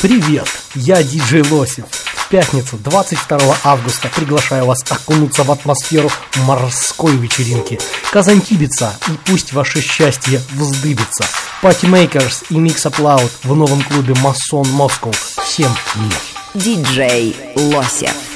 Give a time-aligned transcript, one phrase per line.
[0.00, 0.46] Привет,
[0.76, 1.86] я диджей Лосев.
[1.90, 7.80] В пятницу, 22 августа, приглашаю вас окунуться в атмосферу морской вечеринки.
[8.12, 11.24] Казантибица, и пусть ваше счастье вздыбится.
[11.62, 15.10] Патимейкерс и Up Loud в новом клубе Масон Москва.
[15.42, 16.14] Всем мир.
[16.54, 18.27] Диджей Лосев.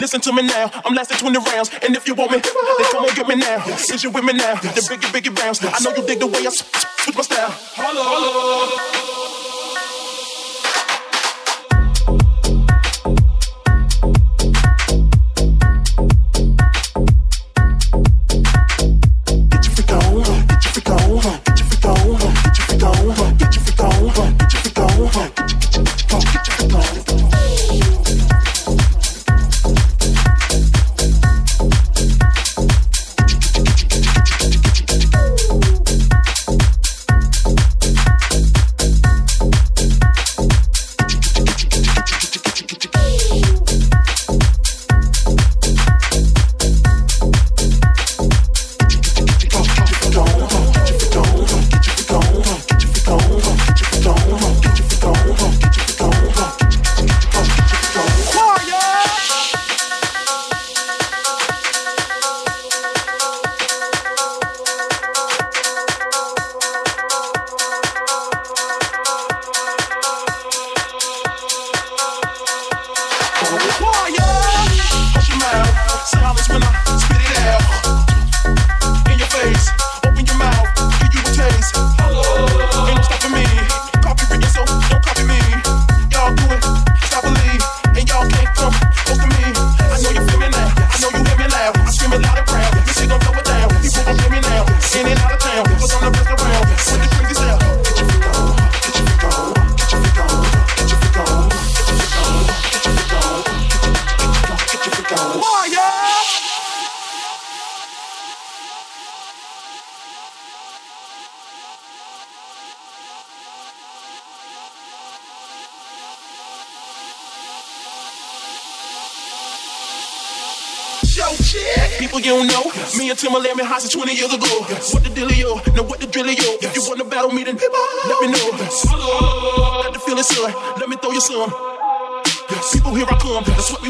[0.00, 0.70] Listen to me now.
[0.84, 1.70] I'm lasting 20 rounds.
[1.82, 3.64] And if you want me, then come on, get me now.
[3.76, 4.54] Since you with me now?
[4.54, 5.60] The bigger, bigger rounds.
[5.64, 6.73] I know you dig the way I spit.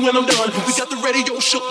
[0.05, 0.51] when I'm done.
[0.67, 1.65] We got the radio shook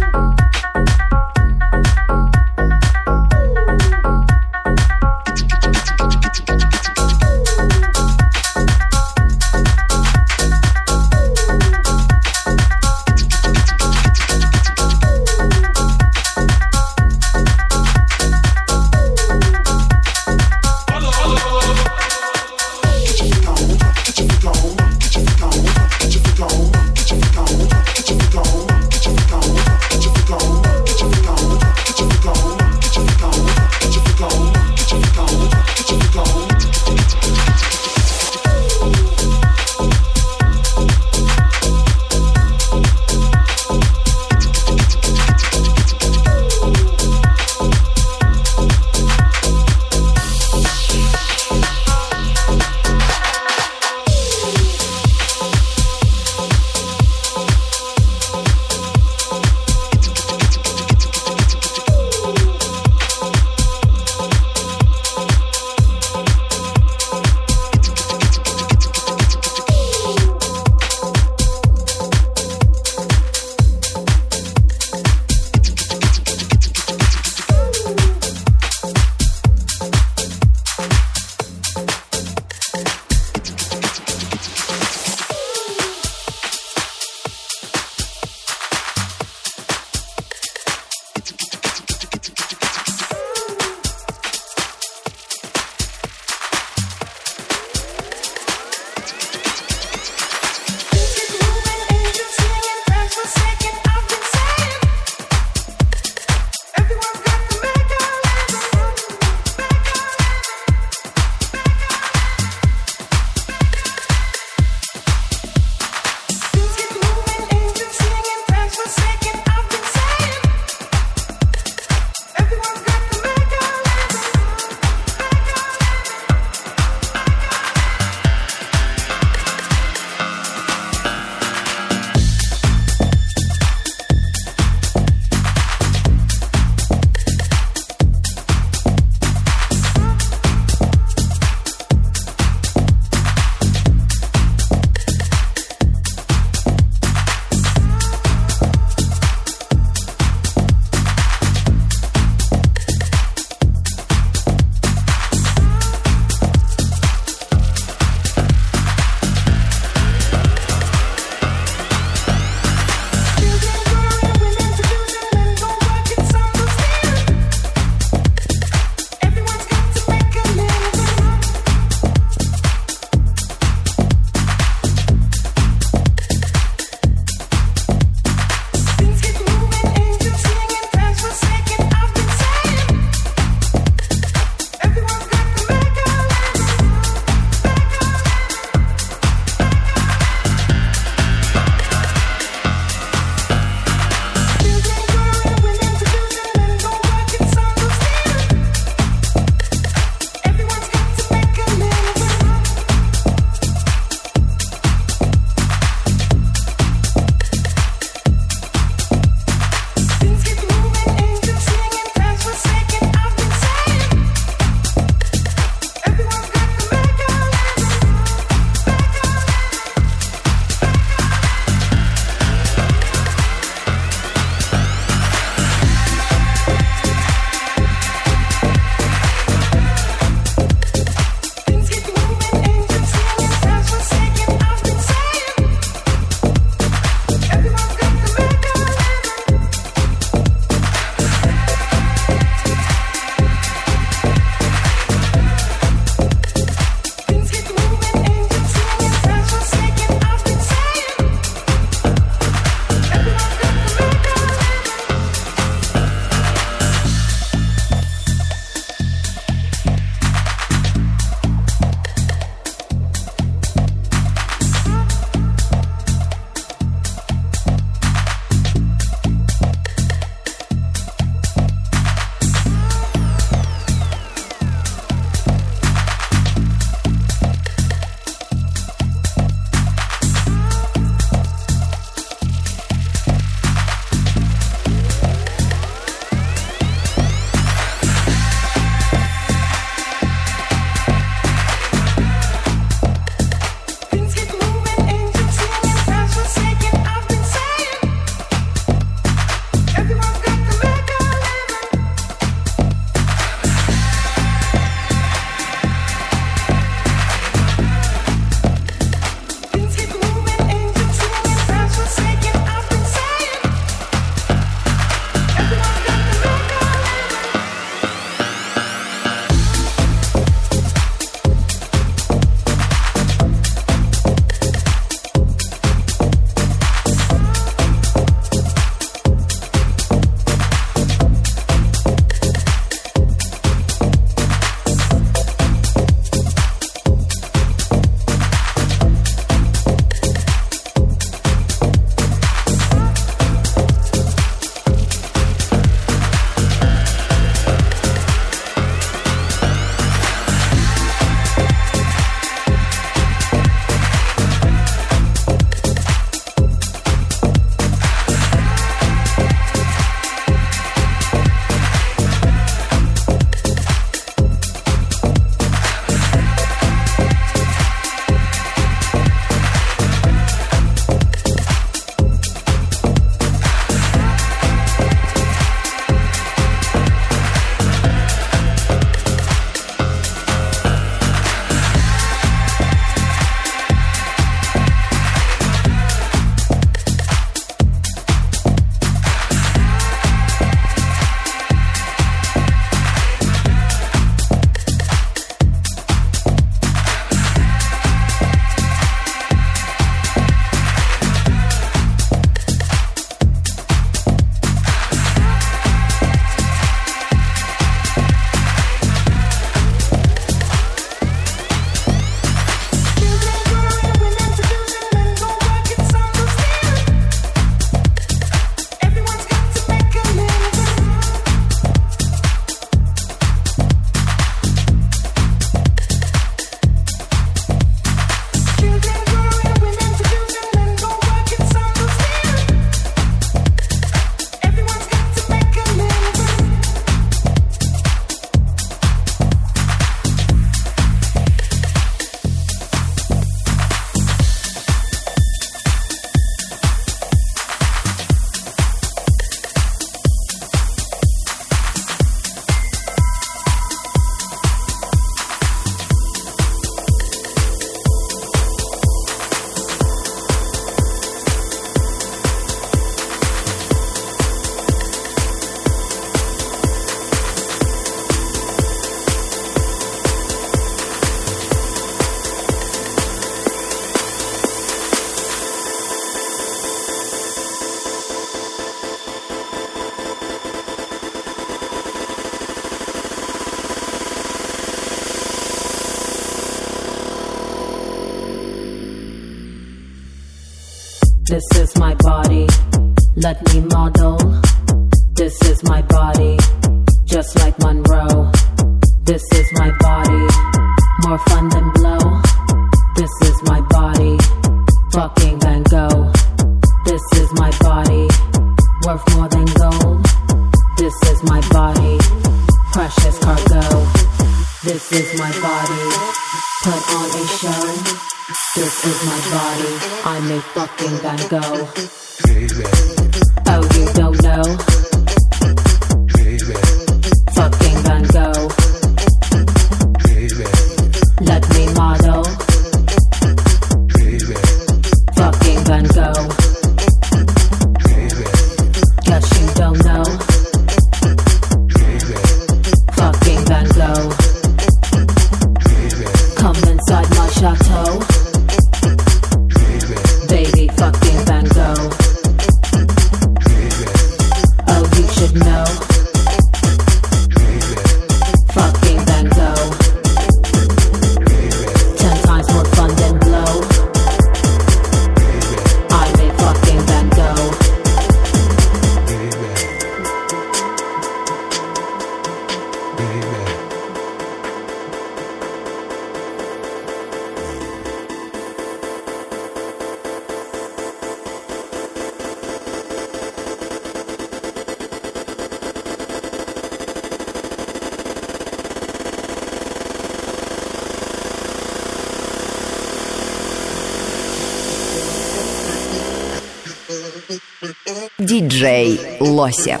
[598.46, 600.00] диджей Лосев.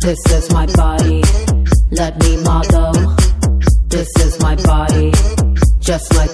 [0.00, 1.22] This is my body,
[1.90, 2.36] let me.
[3.88, 5.10] This is my body,
[5.80, 6.32] just like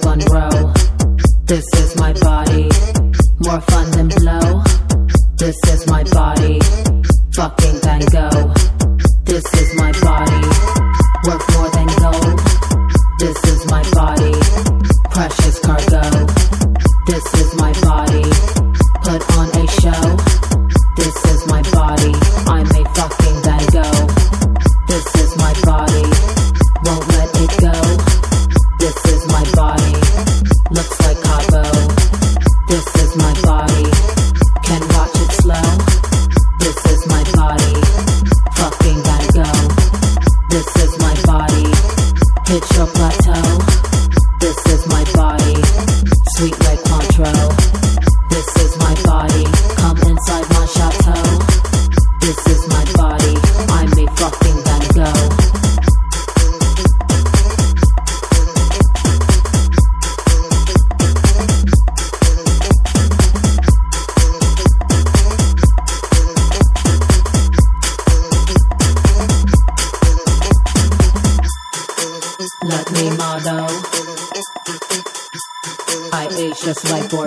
[1.45, 2.69] This is my body,
[3.39, 4.63] more fun than blow.
[5.37, 6.00] This is my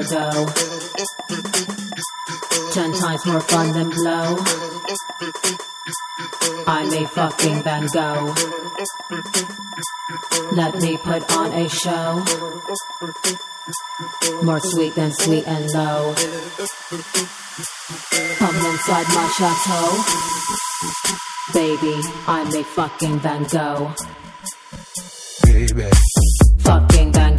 [0.09, 0.47] though.
[2.73, 4.37] Ten times more fun than blow.
[6.67, 8.35] I'm a fucking Van Gogh.
[10.53, 12.25] Let me put on a show.
[14.43, 16.14] More sweet than sweet and low.
[18.38, 19.87] Come inside my chateau.
[21.53, 23.95] Baby, I'm a fucking Van Gogh.
[25.45, 25.90] Baby.
[26.61, 27.34] Fucking Van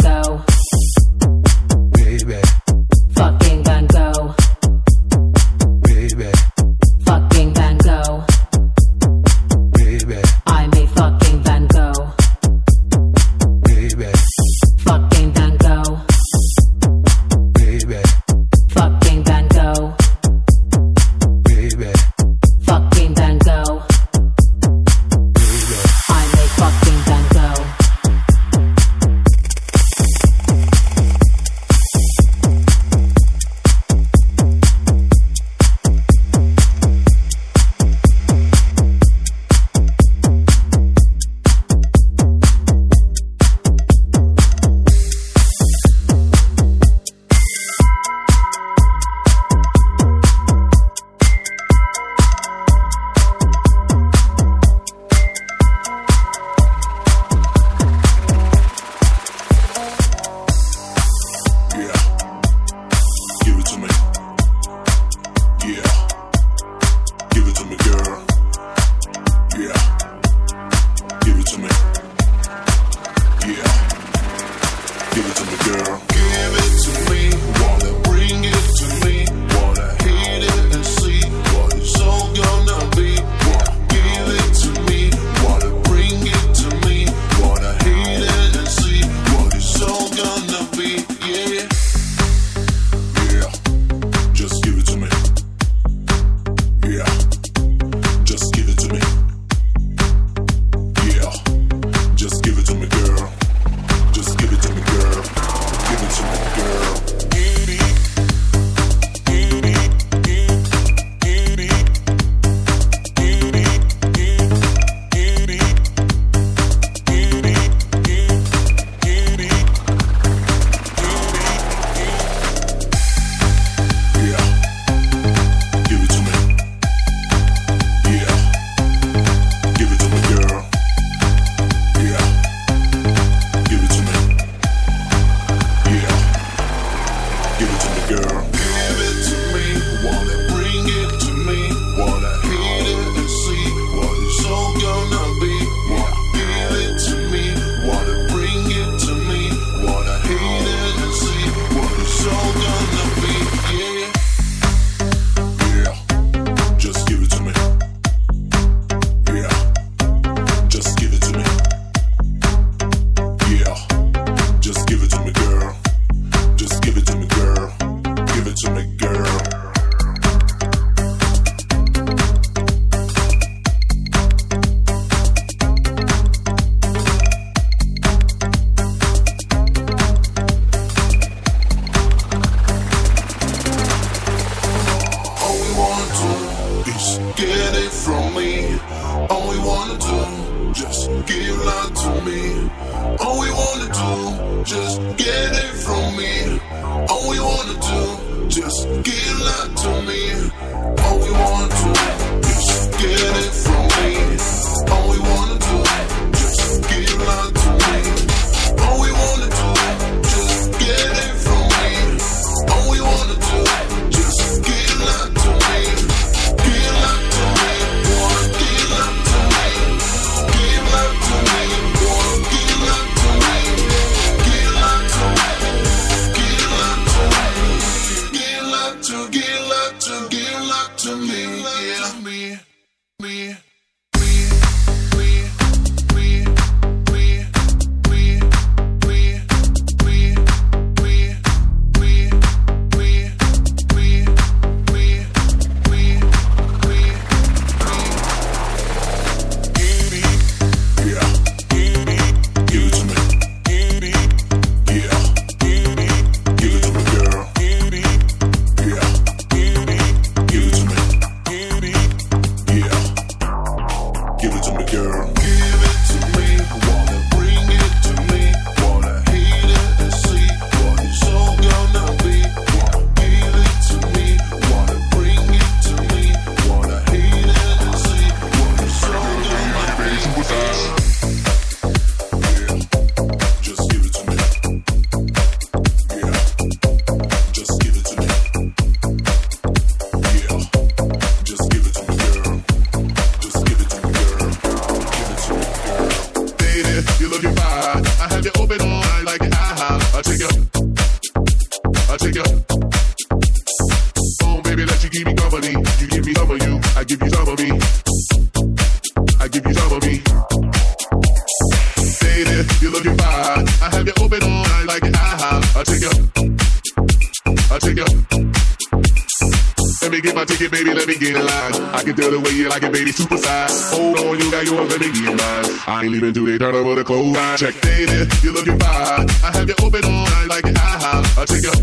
[320.75, 321.73] baby, let me get in line.
[321.95, 323.91] I can tell the way you like it, baby, super size.
[323.91, 325.39] Hold on, you got yours, let me get.
[325.87, 327.37] I ain't leaving till they turn over the clothes.
[327.59, 329.27] Check, baby, you looking fine.
[329.43, 331.23] I have you open all night like it ha.
[331.39, 331.75] I take you,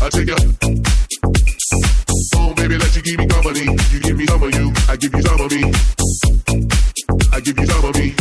[0.00, 0.40] I take you.
[2.36, 3.64] Oh, baby, let you keep me company.
[3.92, 5.62] You give me some of you, I give you some of me.
[7.32, 8.14] I give you some of me.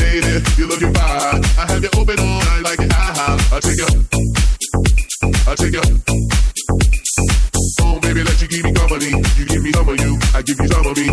[0.00, 1.44] Baby, you looking fine.
[1.60, 3.36] I have you open all night like it ha.
[3.52, 3.90] I take you,
[5.44, 6.28] I take you.
[10.48, 11.08] give you some of me.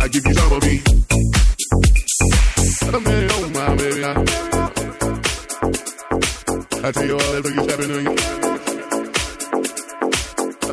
[0.00, 0.82] I give you some of me.
[2.92, 4.04] I'm very old, my baby.
[4.04, 4.12] I,
[6.82, 8.06] I tell you all that look is happening.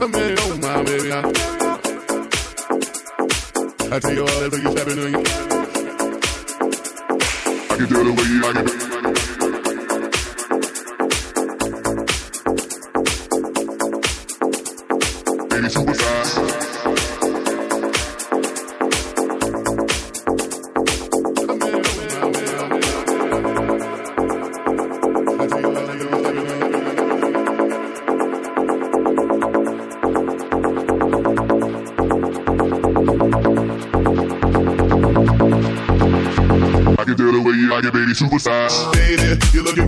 [0.01, 1.11] I'm very old, my baby.
[1.11, 1.21] I,
[3.95, 5.15] I tell you all that look is happening.
[7.69, 9.26] I can do the way you like it.
[39.57, 39.86] you look at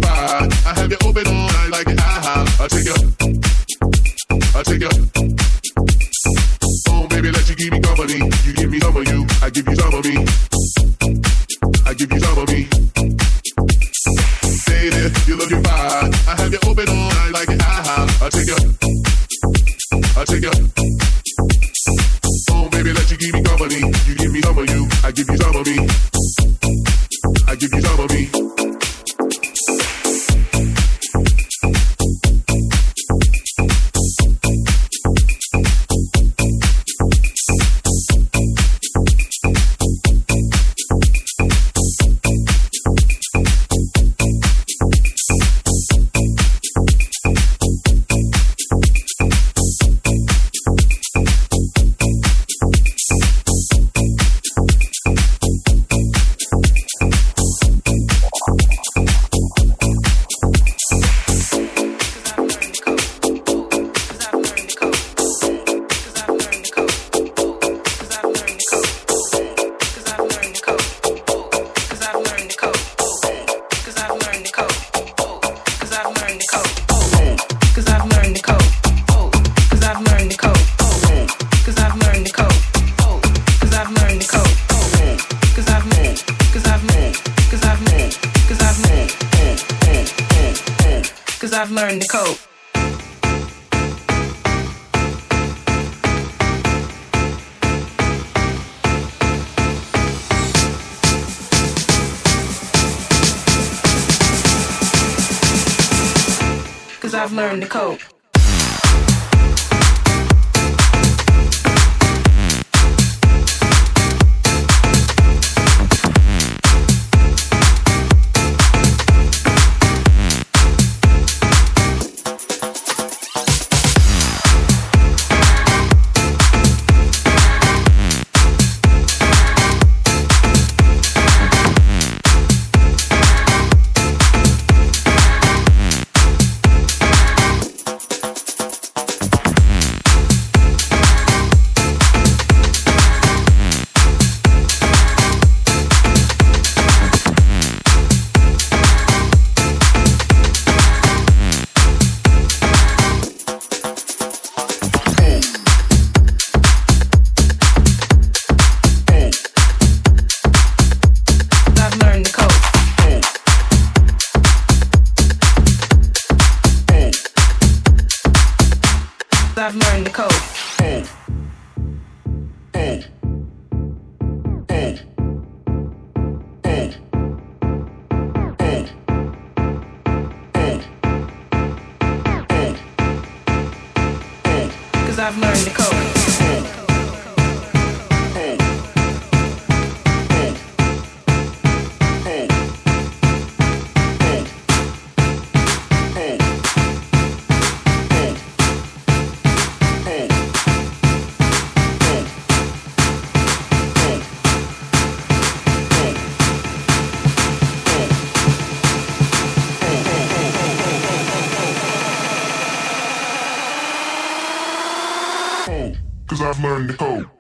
[216.90, 217.39] the code.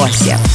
[0.00, 0.49] Лосев.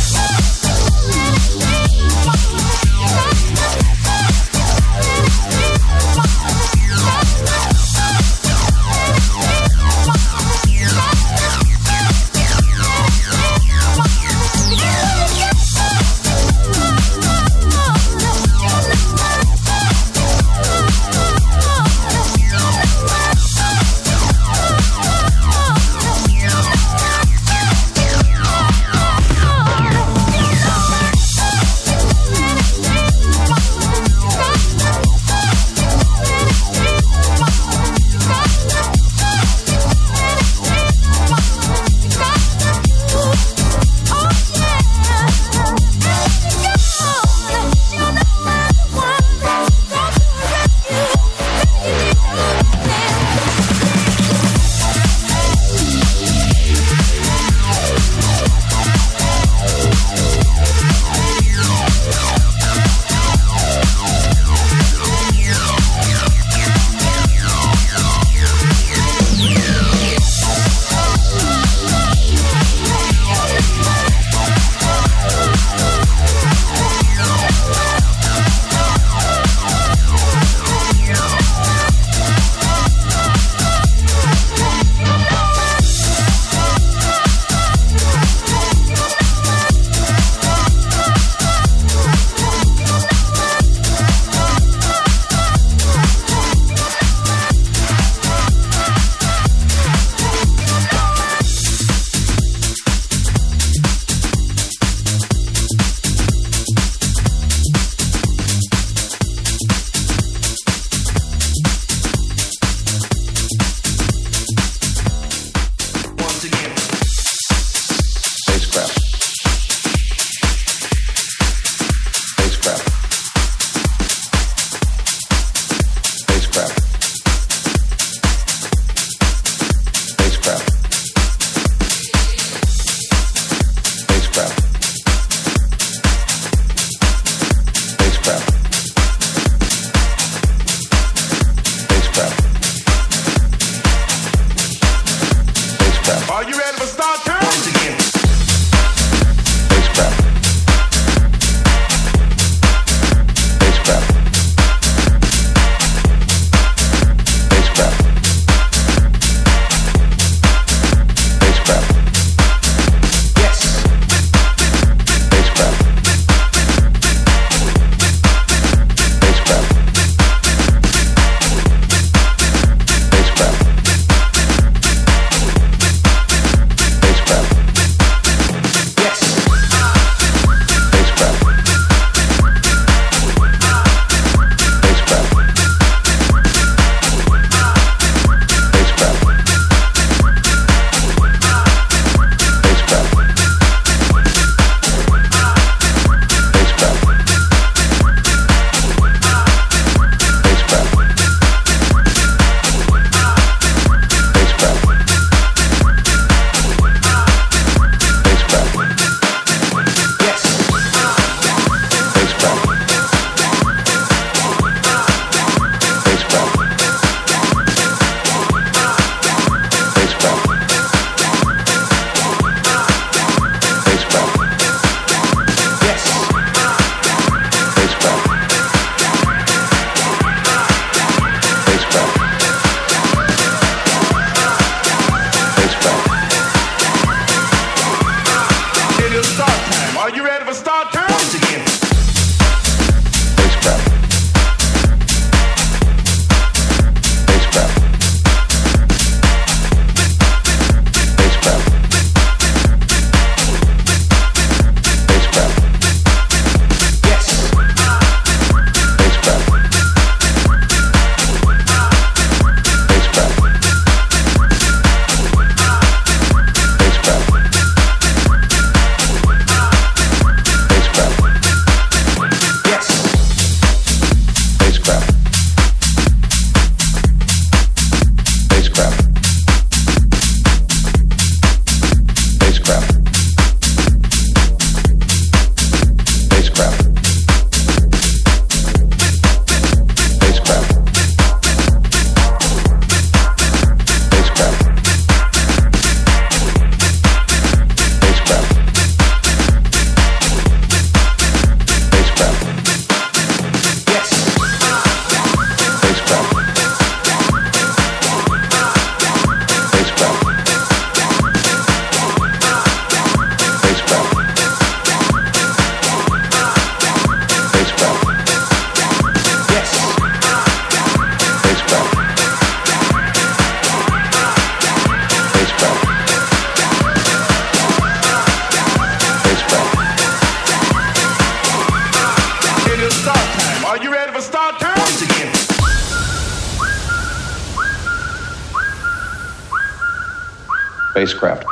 [341.06, 341.45] Spacecraft.